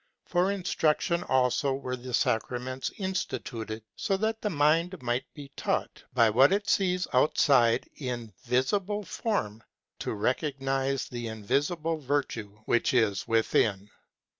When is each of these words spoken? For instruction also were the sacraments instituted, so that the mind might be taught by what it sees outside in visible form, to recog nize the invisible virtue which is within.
For 0.25 0.51
instruction 0.51 1.21
also 1.25 1.75
were 1.75 1.95
the 1.95 2.15
sacraments 2.15 2.89
instituted, 2.97 3.83
so 3.95 4.17
that 4.17 4.41
the 4.41 4.49
mind 4.49 4.99
might 5.03 5.31
be 5.35 5.51
taught 5.55 6.03
by 6.15 6.27
what 6.31 6.51
it 6.51 6.67
sees 6.67 7.07
outside 7.13 7.87
in 7.97 8.33
visible 8.45 9.03
form, 9.03 9.61
to 9.99 10.09
recog 10.09 10.59
nize 10.59 11.07
the 11.07 11.27
invisible 11.27 11.99
virtue 11.99 12.49
which 12.65 12.95
is 12.95 13.27
within. 13.27 13.91